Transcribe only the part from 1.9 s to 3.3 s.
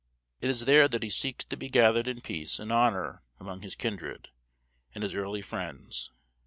in peace and honor